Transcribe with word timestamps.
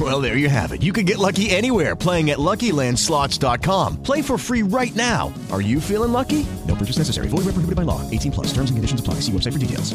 Well, 0.00 0.20
there 0.20 0.36
you 0.36 0.48
have 0.48 0.72
it. 0.72 0.82
You 0.82 0.92
can 0.92 1.06
get 1.06 1.18
lucky 1.18 1.50
anywhere 1.50 1.94
playing 1.94 2.30
at 2.30 2.38
LuckyLandSlots.com. 2.38 4.02
Play 4.02 4.22
for 4.22 4.36
free 4.36 4.62
right 4.62 4.94
now. 4.96 5.32
Are 5.52 5.62
you 5.62 5.80
feeling 5.80 6.10
lucky? 6.10 6.44
No 6.66 6.74
purchase 6.74 6.98
necessary. 6.98 7.28
Void 7.28 7.44
where 7.44 7.54
prohibited 7.54 7.76
by 7.76 7.82
law. 7.82 8.00
18 8.10 8.32
plus. 8.32 8.48
Terms 8.48 8.70
and 8.70 8.76
conditions 8.76 9.00
apply. 9.00 9.20
See 9.20 9.30
website 9.30 9.52
for 9.52 9.60
details. 9.60 9.94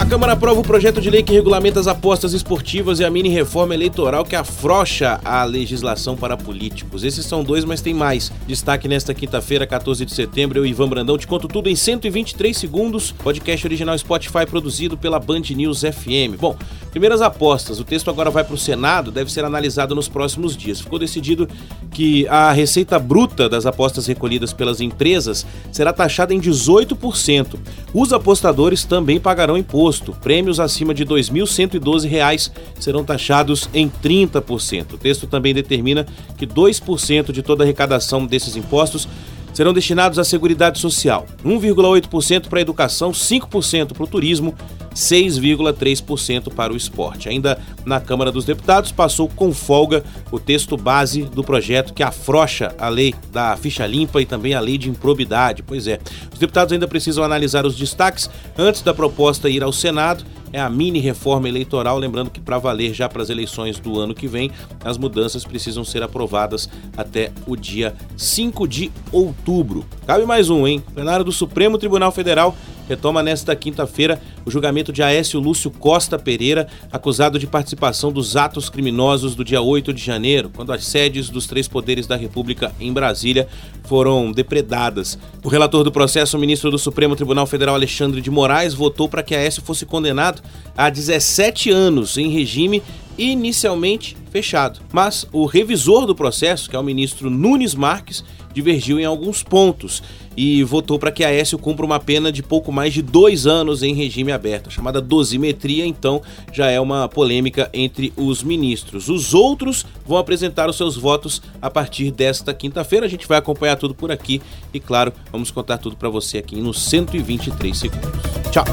A 0.00 0.06
Câmara 0.10 0.32
aprova 0.32 0.58
o 0.58 0.64
projeto 0.64 1.00
de 1.00 1.08
lei 1.10 1.22
que 1.22 1.32
regulamenta 1.32 1.78
as 1.78 1.86
apostas 1.86 2.32
esportivas 2.32 2.98
e 2.98 3.04
a 3.04 3.10
mini 3.10 3.28
reforma 3.28 3.74
eleitoral 3.74 4.24
que 4.24 4.34
afrouxa 4.34 5.20
a 5.24 5.44
legislação 5.44 6.16
para 6.16 6.36
políticos. 6.36 7.04
Esses 7.04 7.26
são 7.26 7.44
dois, 7.44 7.64
mas 7.64 7.80
tem 7.80 7.94
mais. 7.94 8.32
Destaque 8.46 8.88
nesta 8.88 9.14
quinta-feira, 9.14 9.66
14 9.66 10.04
de 10.04 10.12
setembro, 10.12 10.58
eu, 10.58 10.66
Ivan 10.66 10.88
Brandão, 10.88 11.18
te 11.18 11.26
conto 11.26 11.46
tudo 11.46 11.68
em 11.68 11.76
123 11.76 12.56
segundos. 12.56 13.12
Podcast 13.12 13.64
original 13.64 13.96
Spotify 13.96 14.46
produzido 14.46 14.96
pela 14.96 15.20
Band 15.20 15.42
News 15.50 15.82
FM. 15.82 16.40
Bom, 16.40 16.56
primeiras 16.90 17.22
apostas. 17.22 17.78
O 17.80 17.84
texto 17.84 18.10
agora 18.10 18.30
vai 18.30 18.44
para 18.44 18.54
o 18.54 18.58
Senado, 18.58 19.10
deve 19.10 19.32
ser 19.32 19.44
analisado 19.44 19.94
nos 19.94 20.08
próximos 20.08 20.56
dias. 20.56 20.80
Ficou 20.80 20.98
decidido 20.98 21.48
que 21.90 22.26
a 22.28 22.52
receita 22.52 22.98
bruta 22.98 23.48
das 23.48 23.66
apostas 23.66 24.06
recolhidas 24.06 24.52
pelas 24.52 24.80
empresas 24.80 25.46
será 25.72 25.92
taxada 25.92 26.34
em 26.34 26.40
18%. 26.40 27.58
Os 27.94 28.12
apostadores 28.12 28.84
também 28.84 29.20
pagarão 29.20 29.56
imposto. 29.56 30.12
Prêmios 30.20 30.60
acima 30.60 30.92
de 30.92 31.04
R$ 31.04 31.10
2.112 31.10 32.50
serão 32.78 33.04
taxados 33.04 33.68
em 33.72 33.88
30%. 33.88 34.94
O 34.94 34.98
texto 34.98 35.26
também 35.26 35.54
determina 35.54 36.06
que 36.36 36.46
2% 36.46 37.32
de 37.32 37.42
toda 37.42 37.62
a 37.62 37.64
arrecadação 37.64 38.26
desses 38.26 38.56
impostos 38.56 39.08
serão 39.52 39.72
destinados 39.72 40.18
à 40.18 40.24
Seguridade 40.24 40.78
Social, 40.78 41.26
1,8% 41.44 42.48
para 42.48 42.58
a 42.58 42.62
educação, 42.62 43.10
5% 43.10 43.92
para 43.92 44.04
o 44.04 44.06
turismo, 44.06 44.54
6,3% 44.94 46.52
para 46.52 46.72
o 46.72 46.76
esporte. 46.76 47.28
Ainda 47.28 47.58
na 47.84 48.00
Câmara 48.00 48.32
dos 48.32 48.44
Deputados 48.44 48.92
passou 48.92 49.28
com 49.28 49.52
folga 49.52 50.04
o 50.30 50.38
texto 50.38 50.76
base 50.76 51.22
do 51.22 51.44
projeto 51.44 51.94
que 51.94 52.02
afrocha 52.02 52.74
a 52.78 52.88
lei 52.88 53.14
da 53.32 53.56
ficha 53.56 53.86
limpa 53.86 54.20
e 54.20 54.26
também 54.26 54.54
a 54.54 54.60
lei 54.60 54.78
de 54.78 54.90
improbidade. 54.90 55.62
Pois 55.62 55.86
é, 55.86 55.98
os 56.32 56.38
deputados 56.38 56.72
ainda 56.72 56.88
precisam 56.88 57.24
analisar 57.24 57.64
os 57.64 57.76
destaques 57.76 58.28
antes 58.58 58.82
da 58.82 58.92
proposta 58.92 59.48
ir 59.48 59.62
ao 59.62 59.72
Senado 59.72 60.24
é 60.52 60.60
a 60.60 60.68
mini 60.68 60.98
reforma 60.98 61.48
eleitoral, 61.48 61.98
lembrando 61.98 62.30
que 62.30 62.40
para 62.40 62.58
valer 62.58 62.94
já 62.94 63.08
para 63.08 63.22
as 63.22 63.30
eleições 63.30 63.78
do 63.78 63.98
ano 63.98 64.14
que 64.14 64.26
vem, 64.26 64.50
as 64.84 64.98
mudanças 64.98 65.44
precisam 65.44 65.84
ser 65.84 66.02
aprovadas 66.02 66.68
até 66.96 67.32
o 67.46 67.56
dia 67.56 67.94
5 68.16 68.66
de 68.66 68.90
outubro. 69.12 69.84
Cabe 70.06 70.24
mais 70.24 70.50
um, 70.50 70.66
hein? 70.66 70.82
O 70.88 70.92
plenário 70.92 71.24
do 71.24 71.32
Supremo 71.32 71.78
Tribunal 71.78 72.12
Federal 72.12 72.56
retoma 72.90 73.22
nesta 73.22 73.54
quinta-feira 73.54 74.20
o 74.44 74.50
julgamento 74.50 74.92
de 74.92 75.00
Aécio 75.00 75.38
Lúcio 75.38 75.70
Costa 75.70 76.18
Pereira, 76.18 76.66
acusado 76.90 77.38
de 77.38 77.46
participação 77.46 78.10
dos 78.10 78.36
atos 78.36 78.68
criminosos 78.68 79.36
do 79.36 79.44
dia 79.44 79.62
8 79.62 79.94
de 79.94 80.02
janeiro, 80.02 80.50
quando 80.52 80.72
as 80.72 80.84
sedes 80.84 81.30
dos 81.30 81.46
três 81.46 81.68
poderes 81.68 82.08
da 82.08 82.16
República 82.16 82.74
em 82.80 82.92
Brasília 82.92 83.46
foram 83.84 84.32
depredadas. 84.32 85.16
O 85.44 85.48
relator 85.48 85.84
do 85.84 85.92
processo, 85.92 86.36
o 86.36 86.40
ministro 86.40 86.68
do 86.68 86.78
Supremo 86.80 87.14
Tribunal 87.14 87.46
Federal 87.46 87.76
Alexandre 87.76 88.20
de 88.20 88.30
Moraes, 88.30 88.74
votou 88.74 89.08
para 89.08 89.22
que 89.22 89.36
Aécio 89.36 89.62
fosse 89.62 89.86
condenado 89.86 90.42
a 90.76 90.90
17 90.90 91.70
anos 91.70 92.18
em 92.18 92.28
regime 92.28 92.82
inicialmente 93.16 94.16
fechado. 94.32 94.80
Mas 94.92 95.26
o 95.32 95.46
revisor 95.46 96.06
do 96.06 96.14
processo, 96.14 96.68
que 96.68 96.74
é 96.74 96.78
o 96.78 96.82
ministro 96.82 97.30
Nunes 97.30 97.74
Marques, 97.74 98.24
divergiu 98.52 98.98
em 98.98 99.04
alguns 99.04 99.42
pontos 99.44 100.02
e 100.42 100.64
votou 100.64 100.98
para 100.98 101.12
que 101.12 101.22
Aécio 101.22 101.58
cumpra 101.58 101.84
uma 101.84 102.00
pena 102.00 102.32
de 102.32 102.42
pouco 102.42 102.72
mais 102.72 102.94
de 102.94 103.02
dois 103.02 103.46
anos 103.46 103.82
em 103.82 103.92
regime 103.92 104.32
aberto. 104.32 104.68
A 104.68 104.70
chamada 104.70 104.98
dosimetria, 104.98 105.84
então, 105.84 106.22
já 106.50 106.70
é 106.70 106.80
uma 106.80 107.06
polêmica 107.10 107.68
entre 107.74 108.10
os 108.16 108.42
ministros. 108.42 109.10
Os 109.10 109.34
outros 109.34 109.84
vão 110.06 110.16
apresentar 110.16 110.70
os 110.70 110.78
seus 110.78 110.96
votos 110.96 111.42
a 111.60 111.68
partir 111.68 112.10
desta 112.10 112.54
quinta-feira. 112.54 113.04
A 113.04 113.08
gente 113.08 113.28
vai 113.28 113.36
acompanhar 113.36 113.76
tudo 113.76 113.94
por 113.94 114.10
aqui 114.10 114.40
e, 114.72 114.80
claro, 114.80 115.12
vamos 115.30 115.50
contar 115.50 115.76
tudo 115.76 115.94
para 115.94 116.08
você 116.08 116.38
aqui 116.38 116.58
nos 116.58 116.80
123 116.84 117.76
segundos. 117.76 118.10
Tchau! 118.50 118.64